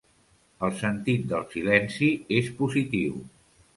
[0.67, 2.09] El sentit del silenci
[2.41, 3.21] és positiu.